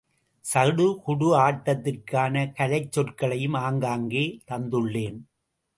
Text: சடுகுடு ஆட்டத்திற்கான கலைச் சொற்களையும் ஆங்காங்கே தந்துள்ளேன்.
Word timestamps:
சடுகுடு 0.45 1.27
ஆட்டத்திற்கான 1.41 2.43
கலைச் 2.51 2.91
சொற்களையும் 2.91 3.57
ஆங்காங்கே 3.57 4.25
தந்துள்ளேன். 4.51 5.19